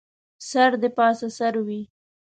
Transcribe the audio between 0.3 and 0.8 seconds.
سر